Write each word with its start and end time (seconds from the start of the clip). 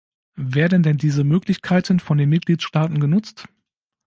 Werden 0.39 0.81
denn 0.81 0.97
diese 0.97 1.23
Möglichkeiten 1.23 1.99
von 1.99 2.17
den 2.17 2.29
Mitgliedstaaten 2.29 2.99
genutzt? 2.99 3.47